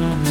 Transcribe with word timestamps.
mm-hmm. 0.00 0.29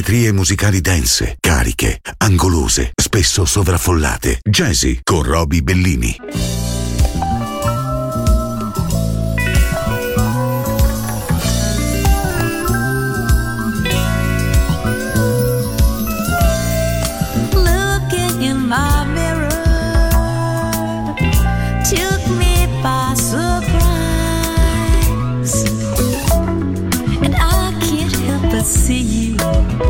geometrie 0.00 0.32
musicali 0.32 0.80
dense, 0.80 1.36
cariche, 1.38 2.00
angolose, 2.18 2.92
spesso 2.94 3.44
sovraffollate. 3.44 4.38
Jazzy 4.42 5.00
con 5.02 5.22
Roby 5.22 5.60
Bellini. 5.60 6.16
see 28.62 29.00
you 29.00 29.89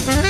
Mm-hmm. 0.00 0.29